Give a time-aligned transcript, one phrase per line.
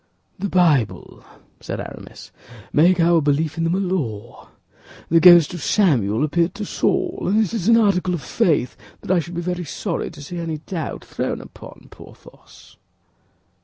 [0.39, 1.23] "The Bible,"
[1.59, 2.31] said Aramis,
[2.73, 4.49] "makes our belief in them a law;
[5.09, 9.11] the ghost of Samuel appeared to Saul, and it is an article of faith that
[9.11, 12.77] I should be very sorry to see any doubt thrown upon, Porthos."